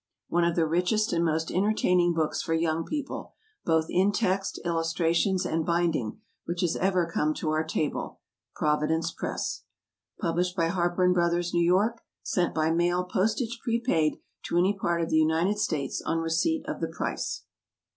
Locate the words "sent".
12.25-12.51